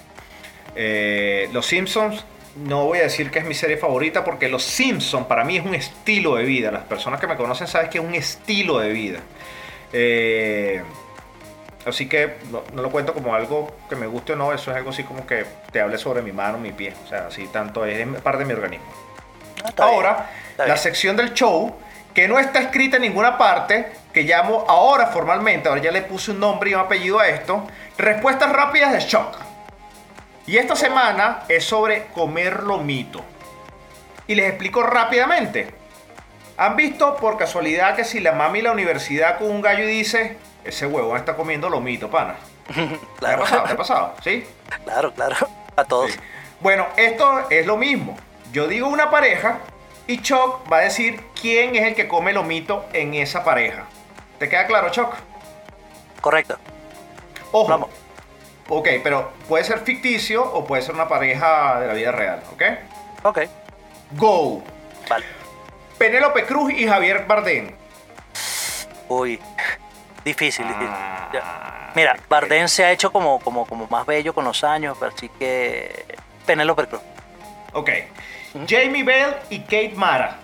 [0.77, 2.23] Eh, Los Simpsons,
[2.55, 5.65] no voy a decir que es mi serie favorita porque Los Simpsons para mí es
[5.65, 6.71] un estilo de vida.
[6.71, 9.19] Las personas que me conocen saben que es un estilo de vida.
[9.91, 10.81] Eh,
[11.86, 14.77] así que no, no lo cuento como algo que me guste o no, eso es
[14.77, 16.93] algo así como que te hable sobre mi mano, mi pie.
[17.03, 18.88] O sea, así tanto es parte de mi organismo.
[19.65, 20.77] Ah, bien, Ahora, la bien.
[20.77, 21.75] sección del show,
[22.13, 26.32] que no está escrita en ninguna parte, que llamo ahora formalmente, ahora ya le puse
[26.32, 29.36] un nombre y un apellido a esto, respuestas rápidas de shock.
[30.47, 33.21] Y esta semana es sobre comer lomito.
[34.25, 35.67] Y les explico rápidamente.
[36.56, 40.38] ¿Han visto por casualidad que si la mami la universidad con un gallo y dice,
[40.63, 42.38] ese huevón está comiendo lomito, pana?
[42.73, 43.63] ¿Te ha Claro, pasado?
[43.65, 44.15] ¿Te ha pasado?
[44.23, 44.45] ¿Sí?
[44.86, 45.36] claro, claro.
[45.75, 46.12] A todos.
[46.12, 46.19] Sí.
[46.62, 48.15] Bueno, esto es lo mismo.
[48.54, 49.60] Yo digo una pareja
[50.08, 53.84] y Chuck va a decir quién es el que come lomito en esa pareja.
[54.39, 55.13] ¿Te queda claro, Chuck?
[56.21, 56.57] Correcto.
[57.51, 57.69] Ojo.
[57.69, 57.89] Vamos.
[58.67, 62.63] Ok, pero puede ser ficticio o puede ser una pareja de la vida real, ¿ok?
[63.23, 63.39] Ok.
[64.13, 64.63] Go.
[65.07, 65.25] Vale.
[65.97, 67.71] Penélope Cruz y Javier Bardem.
[69.07, 69.39] Uy.
[70.23, 70.89] Difícil, difícil.
[70.89, 71.91] Ah.
[71.93, 76.05] Mira, Bardem se ha hecho como, como, como más bello con los años, así que.
[76.45, 77.01] Penélope Cruz.
[77.73, 77.89] Ok.
[78.67, 80.37] Jamie Bell y Kate Mara.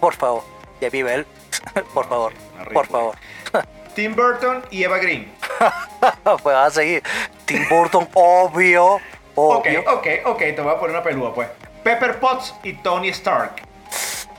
[0.00, 0.42] Por favor.
[0.80, 1.26] Debbie Bell.
[1.94, 2.32] Por favor.
[2.74, 3.16] Por favor.
[3.94, 5.32] Tim Burton y Eva Green.
[6.24, 7.02] pues vas a seguir.
[7.44, 8.94] Tim Burton, obvio.
[9.34, 9.80] Ok, Obvio.
[9.92, 11.48] ok, ok, te voy a poner una peluda, pues.
[11.82, 13.62] Pepper Potts y Tony Stark.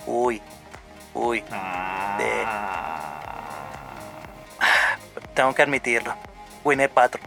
[0.06, 0.41] Uy.
[1.13, 1.44] Uy.
[1.52, 2.17] Ah.
[5.34, 6.13] Tengo que admitirlo.
[6.63, 7.24] Gwyneth Paltrow.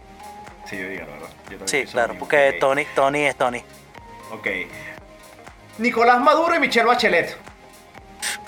[0.67, 1.29] Sí, yo digo, la verdad.
[1.51, 2.21] Yo Sí, claro, mismo.
[2.21, 3.62] porque Ok, Tony, Tony es Tony.
[4.33, 4.47] Ok.
[5.79, 7.37] Nicolás Maduro y Michelle Bachelet.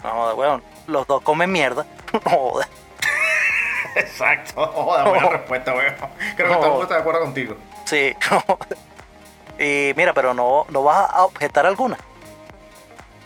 [0.05, 0.62] No weón.
[0.87, 1.85] Los dos comen mierda.
[2.24, 2.68] Joda.
[3.96, 4.66] Exacto.
[4.66, 5.94] Joda, buena respuesta, weón.
[6.37, 7.57] Creo que todo el mundo está de acuerdo contigo.
[7.85, 8.14] Sí.
[9.59, 11.96] y mira, pero no, no vas a objetar alguna.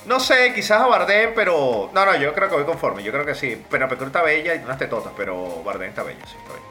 [0.06, 1.90] No sé, quizás a Bardem, pero.
[1.92, 3.02] No, no, yo creo que voy conforme.
[3.02, 3.62] Yo creo que sí.
[3.70, 6.70] Pero Cruz está bella y unas tetotas, pero Bardem está bella, sí, está bella.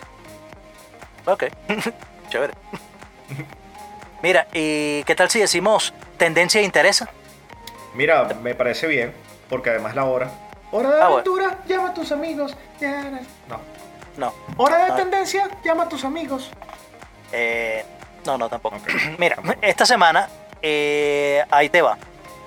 [1.34, 1.93] Ok.
[2.29, 2.53] Chévere.
[4.21, 7.10] Mira, ¿y qué tal si decimos tendencia e interesa?
[7.93, 9.13] Mira, me parece bien,
[9.49, 10.29] porque además la hora.
[10.71, 11.13] Hora de Ah, bueno.
[11.13, 12.55] aventura, llama a tus amigos.
[13.47, 13.60] No.
[14.17, 14.34] No.
[14.58, 14.95] Hora de Ah.
[14.95, 16.51] tendencia, llama a tus amigos.
[17.32, 17.84] Eh,
[18.25, 18.77] no, no, tampoco.
[19.17, 20.29] Mira, esta semana,
[20.62, 21.97] eh, ahí te va.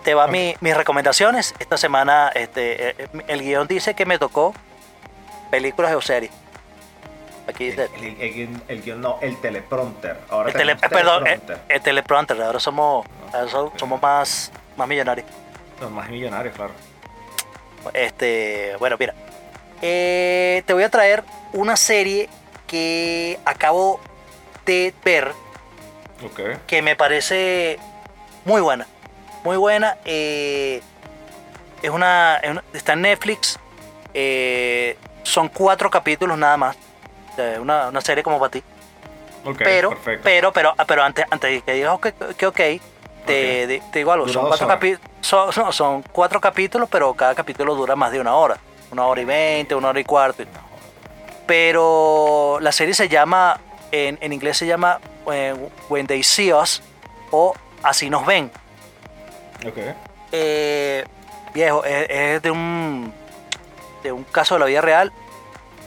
[0.04, 1.54] Te va mi- mis recomendaciones.
[1.58, 4.52] Esta semana, este, eh, el guion dice que me tocó
[5.50, 6.32] películas o series.
[7.48, 7.90] Aquí El, dice.
[7.96, 10.18] el, el guión- el guion no, el teleprompter.
[10.30, 11.60] Ahora El tele- perdón, el, teleprompter.
[11.76, 12.42] el teleprompter.
[12.42, 13.78] Ahora somos, No, ahora so- ok.
[13.78, 15.26] somos más, más millonarios.
[15.80, 16.72] Los más millonarios, claro.
[17.94, 19.14] Este, bueno, mira.
[19.80, 22.28] Eh, te voy a traer una serie
[22.66, 24.00] que acabo
[24.64, 25.32] de ver
[26.24, 26.40] Ok.
[26.66, 27.78] que me parece
[28.44, 28.86] muy buena.
[29.44, 29.96] Muy buena.
[30.04, 30.80] eh,
[31.82, 33.58] es, una, es una- Está en Netflix.
[34.14, 36.76] eh, son cuatro capítulos nada más.
[37.60, 38.62] una, una serie como para ti.
[39.44, 40.20] Ok, pero, perfecto.
[40.22, 41.98] pero, pero, pero antes, antes de que digas
[42.36, 42.56] que, ok,
[43.26, 44.28] te, de- te digo algo.
[44.28, 44.78] Son cuatro, horas.
[45.22, 48.58] Son, no, son cuatro capítulos, pero cada capítulo dura más de una hora.
[48.90, 50.44] Una hora y veinte, una hora y cuarto.
[51.46, 53.58] Pero la serie se llama,
[53.90, 55.00] en, en inglés se llama
[55.32, 55.54] eh,
[55.88, 56.82] When They See Us
[57.30, 58.50] o Así nos ven.
[59.66, 59.78] Ok.
[60.30, 61.04] Eh,
[61.52, 63.12] viejo, es, es de un
[64.02, 65.12] de un caso de la vida real.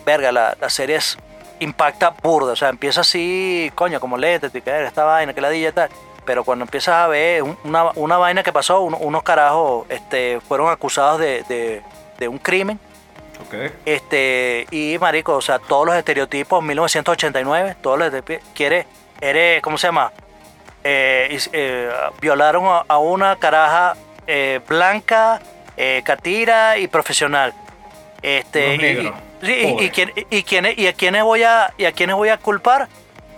[0.06, 1.18] Verga, la, la serie es,
[1.60, 2.52] impacta burda.
[2.52, 5.90] O sea, empieza así, coño, como lente, esta vaina, que ladilla y tal.
[6.26, 10.40] Pero cuando empiezas a ver un- una, una vaina que pasó, uno- unos carajos este,
[10.48, 11.82] fueron acusados de, de-
[12.18, 12.80] de un crimen.
[13.48, 13.72] Ok.
[13.86, 18.12] Este, y marico, o sea, todos los estereotipos, 1989, todos los
[18.54, 18.88] quiere,
[19.22, 20.12] eres, ¿cómo se llama?
[20.84, 21.90] Eh, eh,
[22.22, 23.96] violaron a, a una caraja
[24.28, 25.40] eh, blanca,
[26.04, 27.54] catira y profesional.
[28.22, 28.76] Este,
[29.42, 32.38] y, y- quién- y quiénes- y a quiénes voy a, y a quiénes voy a
[32.38, 32.88] culpar?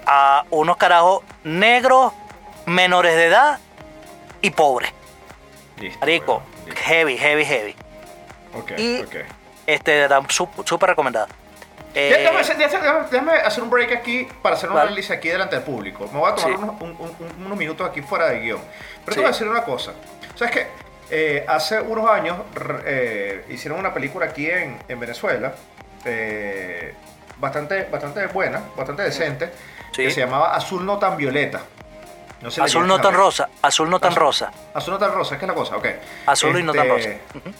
[0.06, 2.14] A unos carajos negros,
[2.68, 3.60] menores de edad
[4.42, 4.92] y pobres.
[5.80, 6.00] Listo.
[6.00, 6.82] Marico, bueno, listo.
[6.84, 7.76] heavy, heavy, heavy.
[8.54, 9.16] Ok, y- ok.
[9.66, 10.08] Este,
[10.64, 11.28] súper recomendada.
[11.94, 14.88] Eh, Déjame, hacer- déjame- déjame hacer un break aquí para hacer un Vale.
[14.90, 16.08] análisis aquí delante del público.
[16.14, 16.58] Me voy a tomar Sí.
[16.64, 18.60] unos, un- un- unos minutos aquí fuera de guion.
[19.04, 19.16] Pero Sí.
[19.16, 19.94] te voy a decir una cosa.
[20.36, 20.68] ¿Sabes qué?
[21.10, 22.38] Eh, hace unos años
[22.86, 25.54] eh, hicieron una película aquí en, en Venezuela.
[26.06, 26.94] eh,
[27.38, 29.50] bastante, bastante buena, bastante decente.
[29.92, 30.04] Sí.
[30.04, 31.62] Que se llamaba Azul no tan violeta.
[32.42, 34.52] No sé la Azul no a tan rosa, azul no tan Azul- rosa.
[34.74, 35.88] Azul no tan rosa, es que es la cosa, ok.
[36.28, 37.20] Azul y no tan Este,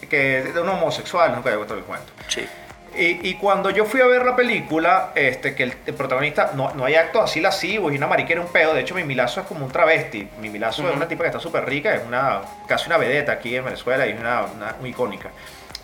[0.10, 2.12] Que de un homosexual, nunca he todo el cuento.
[2.28, 2.48] Sí.
[2.96, 6.72] Y, y cuando yo fui a ver la película, este, que el, el protagonista, no,
[6.74, 8.74] no hay actos así lascivos y una mariquera un pedo.
[8.74, 10.28] De hecho, mi Milazo es como un travesti.
[10.40, 10.98] Mi Milazo es Ujú.
[10.98, 14.12] una tipa que está súper rica, es una casi una vedeta aquí en Venezuela y
[14.12, 15.30] es una, una muy icónica.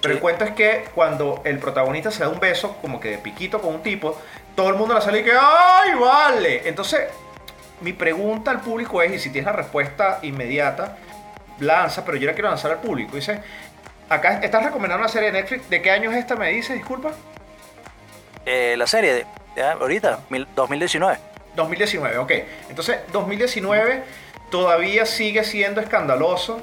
[0.02, 0.18] Pero Sí.
[0.18, 3.62] el cuento es que cuando el protagonista se da un beso, como que de piquito
[3.62, 4.20] con un tipo,
[4.56, 6.68] todo el mundo le sale y que ¡ay, vale!
[6.68, 7.10] Entonces,
[7.84, 10.98] mi pregunta al público es, y si tienes la respuesta inmediata,
[11.60, 13.16] lanza, pero yo la quiero lanzar al público.
[13.16, 13.40] Dice,
[14.10, 15.70] acá estás recomendando una serie de Netflix.
[15.70, 16.74] ¿De qué año es esta, me dice?
[16.74, 17.12] Disculpa.
[18.46, 21.18] Eh, la serie de, de ahorita, mil- 2019.
[21.56, 22.32] 2019, ok.
[22.70, 24.04] Entonces, 2019
[24.50, 26.60] todavía sigue siendo escandaloso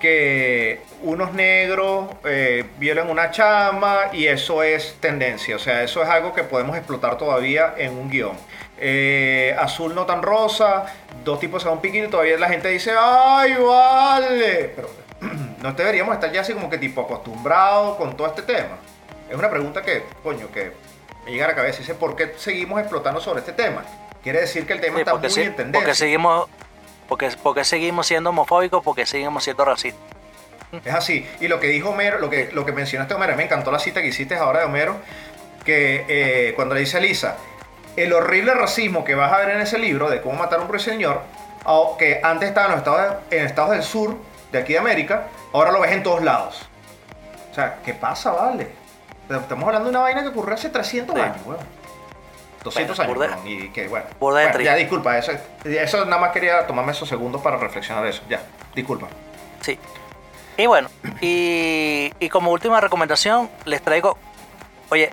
[0.00, 5.56] que unos negros eh, violen una chama y eso es tendencia.
[5.56, 8.36] O sea, eso es algo que podemos explotar todavía en un guion.
[8.80, 10.86] Eh, azul no tan rosa,
[11.24, 14.72] dos tipos dan un piquito y todavía la gente dice, ¡ay, vale!
[14.76, 14.88] Pero
[15.62, 18.76] no deberíamos estar ya así como que tipo acostumbrados con todo este tema.
[19.28, 20.72] Es una pregunta que, coño, que
[21.24, 21.78] me llega a la cabeza.
[21.80, 23.84] Dice, ¿por qué seguimos explotando sobre este tema?
[24.22, 25.80] Quiere decir que el tema Sí, está muy sí- en tendencia.
[25.80, 26.48] porque seguimos
[27.08, 30.00] porque, porque seguimos siendo homofóbicos, porque seguimos siendo racistas.
[30.84, 31.26] Es así.
[31.40, 34.02] Y lo que dijo Homero, lo que, lo que mencionaste Homero, me encantó la cita
[34.02, 34.96] que hiciste ahora de Homero,
[35.64, 37.36] que eh, cuando le dice a Lisa,
[38.02, 40.68] el horrible racismo que vas a ver en ese libro de cómo matar a un
[40.68, 41.22] ruiseñor,
[41.98, 44.16] que antes estaba en los estados, en estados del sur,
[44.52, 46.66] de aquí de América, ahora lo ves en todos lados.
[47.50, 48.68] O sea, ¿qué pasa, vale?
[49.28, 51.20] Estamos hablando de una vaina que ocurrió hace 300 Sí.
[51.20, 51.60] años, weón.
[52.64, 54.06] 200 Bueno, años, perdón, y que bueno.
[54.18, 55.32] Bueno, ya, disculpa, eso,
[55.64, 58.22] eso nada más quería tomarme esos segundos para reflexionar eso.
[58.28, 58.40] Ya,
[58.74, 59.06] disculpa.
[59.60, 59.78] Sí.
[60.56, 60.88] Y bueno,
[61.20, 64.18] y, y como última recomendación, les traigo.
[64.90, 65.10] Oye,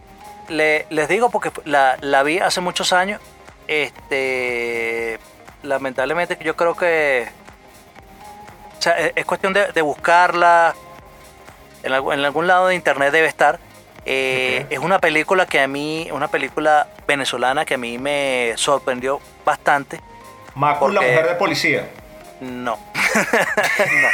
[0.49, 3.21] le- les digo porque la, la vi hace muchos años.
[3.67, 5.19] Este.
[5.63, 7.27] Lamentablemente, yo creo que.
[8.77, 10.75] O sea, es, es cuestión de, de buscarla.
[11.83, 13.59] En, algún- en algún lado de internet debe estar.
[14.05, 14.65] Eh.
[14.69, 16.07] Es una película que a mí.
[16.11, 19.99] Una película venezolana que a mí me sorprendió bastante.
[20.55, 21.89] Macul, la mujer de policía.
[22.41, 22.77] No.
[24.01, 24.09] no.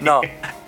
[0.00, 0.20] No.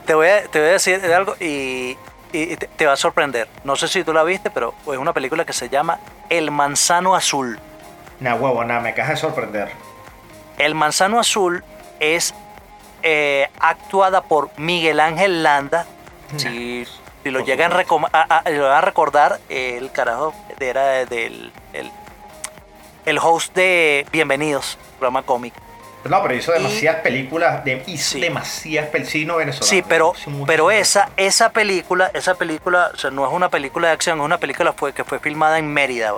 [0.07, 1.97] Te voy, a, te voy a decir algo y,
[2.42, 3.49] y te, te va a sorprender.
[3.64, 7.14] No sé si tú la viste, pero es una película que se llama El Manzano
[7.14, 7.59] Azul.
[8.20, 9.70] Nah, huevo, nada, me acabas de sorprender.
[10.59, 11.62] El Manzano Azul
[12.01, 12.35] es
[13.03, 15.87] eh, actuada por Miguel Ángel Landa.
[16.37, 16.85] Si,
[17.23, 21.53] si lo llegan a, recom- a- a- lo van a recordar, el carajo era del
[21.73, 21.90] el,
[23.05, 25.57] el host de Bienvenidos, programa cómico.
[26.09, 28.21] No, pero hizo Y- demasiadas películas, de, hizo Sí.
[28.21, 29.67] demasiadas películas, sí, no venezolano.
[29.71, 30.12] Sí, pero,
[30.47, 34.25] pero esa, esa película, esa película, o sea, no es una película de acción, es
[34.25, 36.12] una película fue, que fue filmada en Mérida,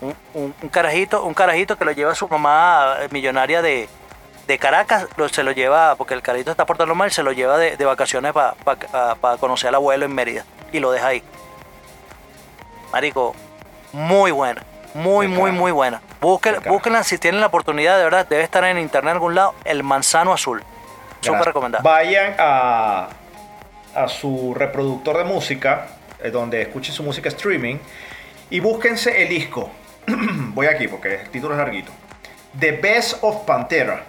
[0.00, 3.88] un, un- un carajito, un carajito que lo lleva a su mamá eh, millonaria de,
[4.46, 7.56] de Caracas lo- se lo lleva, porque el carito está portando mal, se lo lleva
[7.58, 11.22] de, de vacaciones para conocer al abuelo en Mérida y lo deja ahí.
[12.92, 13.34] Marico,
[13.92, 14.62] muy buena,
[14.98, 16.02] muy, muy, muy buena.
[16.20, 19.82] Búsquenla si tienen la oportunidad, de verdad, debe estar en internet en algún lado, El
[19.84, 20.62] Manzano Azul.
[21.20, 21.84] Súper recomendado.
[21.84, 23.08] Vayan a,
[23.94, 25.86] a su reproductor de música,
[26.22, 27.76] eh, donde escuchen su música streaming,
[28.50, 29.70] y búsquense el disco.
[30.06, 31.92] Voy aquí porque el título es larguito.
[32.58, 34.02] The Best of Pantera.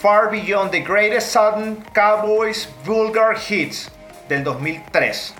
[0.00, 3.90] Far Beyond the Greatest Southern Cowboys Vulgar Hits
[4.28, 5.34] del 2003.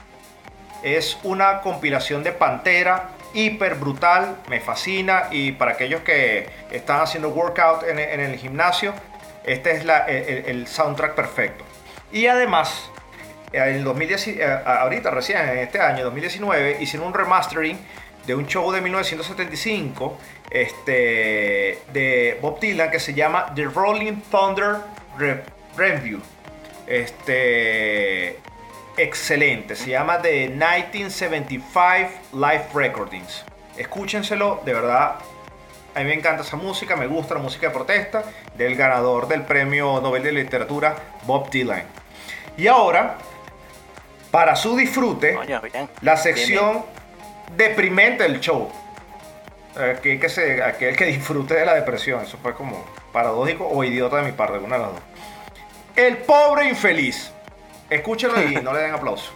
[0.82, 7.28] Es una compilación de Pantera hiper brutal, me fascina y para aquellos que están haciendo
[7.30, 8.94] workout en, en el gimnasio,
[9.44, 9.84] este es
[10.46, 11.64] el, soundtrack perfecto.
[12.12, 12.90] Y además,
[13.52, 17.78] en el 2010, eh, ahorita recién en este año, 2019, hicieron un remastering
[18.26, 20.16] de un show de 1975
[20.50, 24.76] este, de Bob Dylan que se llama The Rolling Thunder
[25.18, 25.42] Re-
[25.76, 26.20] Review.
[26.86, 28.38] Este,
[28.96, 33.44] excelente, se llama The 1975 Live Recordings.
[33.76, 35.16] Escúchenselo, de verdad.
[35.94, 38.24] A mí me encanta esa música, me gusta la música de protesta
[38.56, 41.84] del ganador del premio Nobel de Literatura, Bob Dylan.
[42.56, 43.16] Y ahora,
[44.30, 45.88] para su disfrute, bien.
[46.00, 46.84] la Bien, sección
[47.56, 48.70] deprimente del show.
[49.76, 52.22] Aquel que, se, aquel que disfrute de la depresión.
[52.22, 55.02] Eso fue como paradójico o idiota de mi parte, alguna de las dos.
[55.96, 57.30] El pobre infeliz.
[57.90, 59.30] Escúchenlo y no le den aplauso.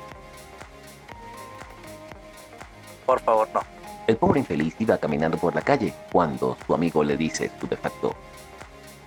[3.04, 3.61] Por favor, no.
[4.06, 8.14] El pobre infeliz iba caminando por la calle cuando su amigo le dice estupefacto.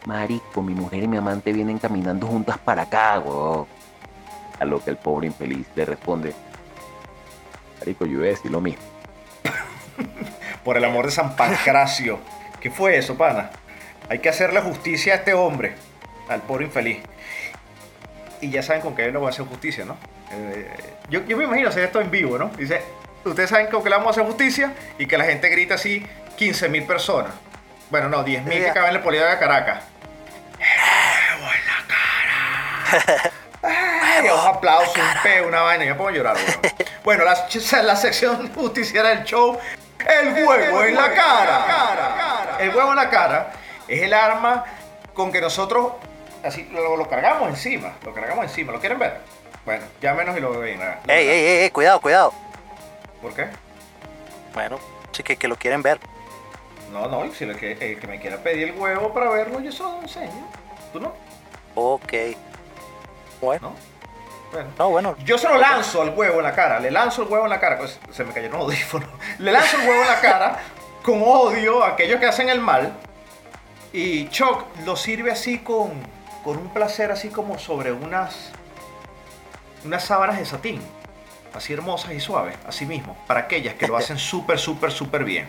[0.06, 3.67] Marico, mi mujer y mi amante vienen caminando juntas para acá, weón.
[4.60, 6.34] A lo que el pobre infeliz le responde.
[7.80, 8.84] Marico, yo a decir lo mismo.
[10.63, 12.19] Por el amor de San Pancracio.
[12.60, 13.49] ¿Qué fue eso, pana?
[14.08, 15.75] Hay que hacerle justicia a este hombre,
[16.30, 16.99] al pobre infeliz.
[18.41, 19.97] Y ya saben con qué le voy a hacer justicia, ¿no?
[20.32, 20.67] Eh,
[21.10, 22.47] yo, yo me imagino hacer esto en vivo, ¿no?
[22.58, 22.82] Dice,
[23.23, 26.06] ustedes saben con qué le vamos a hacer justicia y que la gente grita así
[26.38, 27.32] 15 mil personas.
[27.91, 28.73] Bueno, no, 10 mil que Ya.
[28.73, 29.84] caben en el polido de Caracas.
[30.60, 33.32] ¡El huevo en la cara!
[33.63, 35.84] Ay, un aplauso, un peo, una vaina.
[35.86, 36.73] Yo me pongo a llorar, weón.
[37.04, 37.47] Bueno, la,
[37.84, 39.58] la sección justiciera del show.
[39.99, 42.58] El huevo en la cara.
[42.60, 43.51] El huevo en la cara
[43.88, 44.65] es el arma
[45.13, 45.93] con que nosotros
[46.43, 47.93] así lo, lo cargamos encima.
[48.04, 48.71] Lo cargamos encima.
[48.71, 49.19] ¿Lo quieren ver?
[49.65, 50.82] Bueno, llámenos y lo ven.
[50.82, 50.97] ¿eh?
[51.08, 52.34] Ey, ey, ey, ey, cuidado, cuidado.
[53.21, 53.47] ¿Por qué?
[54.54, 54.80] Bueno,
[55.12, 55.99] sí que, que lo quieren ver.
[56.91, 59.71] No, no, si el que, el que me quiera pedir el huevo para verlo, yo
[59.71, 60.47] se lo enseño.
[60.91, 61.13] ¿Tú no?
[61.75, 62.13] Ok.
[63.39, 63.75] Bueno, ¿No?
[64.51, 64.69] Bueno.
[64.77, 65.15] no, bueno.
[65.23, 67.60] Yo se lo lanzo al huevo en la cara, le lanzo el huevo en la
[67.60, 69.10] cara, pues se me cayeron los audífonos.
[69.39, 70.60] Le lanzo el huevo en la cara
[71.01, 72.93] con odio a aquellos que hacen el mal.
[73.93, 75.91] Y Chuck lo sirve así con,
[76.43, 78.51] con un placer, así como sobre unas,
[79.86, 80.82] unas sábanas de satín,
[81.54, 85.47] así hermosas y suaves, así mismo, para aquellas que lo hacen súper, súper, súper bien.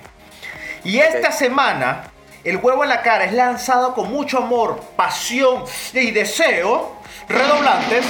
[0.84, 2.04] Y esta semana,
[2.44, 6.96] el huevo en la cara es lanzado con mucho amor, pasión y deseo
[7.28, 8.04] redoblantes.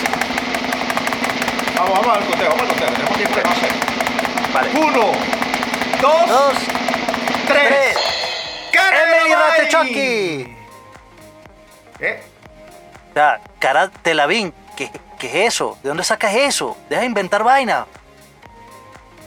[1.76, 3.72] Vamos, vamos al conteo, vamos al conteo, tenemos tiempo de no hacer.
[4.54, 4.70] Vale.
[4.78, 5.12] Uno,
[6.00, 6.52] dos, Dos,
[7.46, 7.68] tres.
[7.68, 7.96] tres.
[8.72, 9.50] ¡Cara de ¡Emily Lavai!
[9.58, 10.56] Ratechoki!
[12.00, 12.22] ¿Eh?
[13.12, 15.78] O sea, cara de Lavín, ¿qué, ¿qué es eso?
[15.82, 16.76] ¿De dónde sacas eso?
[16.88, 17.86] Deja de inventar vaina.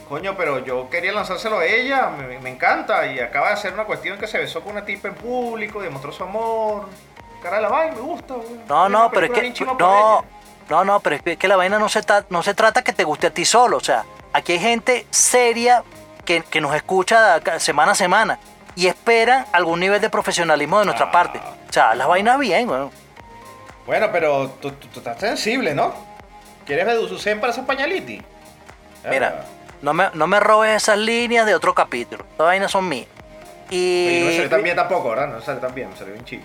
[0.08, 3.06] Coño, pero yo quería lanzárselo a ella, me, me encanta.
[3.06, 6.12] Y acaba de hacer una cuestión que se besó con una tipa en público, demostró
[6.12, 6.88] su amor.
[7.42, 8.48] Cara de la vaina, me gusta, güey.
[8.68, 9.64] No, no, pero es que.
[9.78, 10.24] No,
[10.68, 13.28] no, no, pero es que, la vaina no se, no se trata que te guste
[13.28, 13.76] a ti solo.
[13.76, 15.82] O sea, aquí hay gente seria
[16.24, 18.38] que, que nos escucha semana a semana
[18.76, 21.12] y espera algún nivel de profesionalismo de nuestra Ah.
[21.12, 21.40] parte.
[21.68, 22.66] O sea, las vainas bien.
[22.68, 22.90] Bueno,
[23.86, 25.94] pero tú, tú- tú estás sensible, ¿no?
[26.66, 28.20] ¿Quieres reducir para ese pañaliti?
[29.08, 29.44] Mira,
[29.82, 32.24] no me, no me robes esas líneas de otro capítulo.
[32.38, 33.06] Las vainas son mías.
[33.70, 35.28] Y no salió tan bien tampoco, ¿verdad?
[35.28, 36.42] No salió tan bien, me salió bien chido.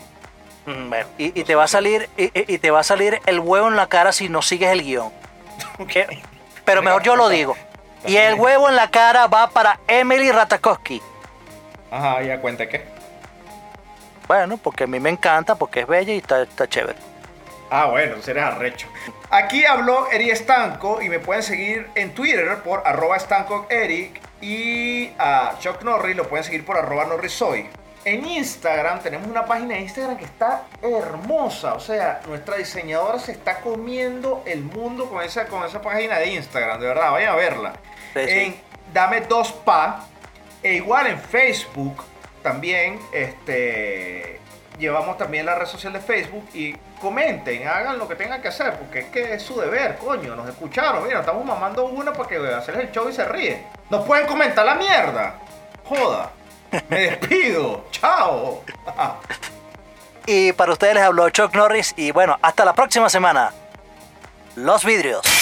[0.67, 3.39] Mm, bueno, y, y te va a salir y, y- te va a salir el
[3.39, 5.11] huevo en la cara si no sigues el guion.
[5.95, 6.21] Eh,
[6.65, 7.55] Pero mejor yo lo digo.
[8.07, 11.01] Y el huevo en la cara va para Emily Ratajkowski.
[11.91, 12.83] Ajá, ya cuenta qué.
[14.27, 16.97] Bueno, porque a mí me encanta, porque es bella y está, está chévere.
[17.73, 18.87] Ah, bueno, entonces eres arrecho.
[19.29, 23.17] Aquí habló Eri Estanco y me pueden seguir en Twitter por arroba
[23.69, 27.69] Eric y a Chuck Norris lo pueden seguir por arroba Norrisoy.
[28.03, 31.75] En Instagram tenemos una página de Instagram que está hermosa.
[31.75, 36.33] O sea, nuestra diseñadora se está comiendo el mundo con esa, con esa página de
[36.33, 36.77] Instagram.
[36.81, 37.73] De verdad, vayan a verla.
[38.13, 38.29] Sí, sí.
[38.31, 38.55] En
[38.93, 40.07] Dame Dos Pa.
[40.61, 42.03] E igual en Facebook
[42.43, 42.99] también.
[43.13, 44.40] Este,
[44.81, 48.73] llevamos también la red social de Facebook y comenten, hagan lo que tengan que hacer,
[48.77, 52.35] porque es que es su deber, coño, nos escucharon, mira, estamos mamando una para que
[52.37, 53.63] hacerles el show y se ríe.
[53.89, 55.35] Nos pueden comentar la mierda.
[55.85, 56.31] Joda.
[56.89, 57.85] Me despido.
[57.91, 58.63] Chao.
[60.25, 63.51] Y para ustedes les habló Chuck Norris y bueno, hasta la próxima semana.
[64.55, 65.40] Los vidrios.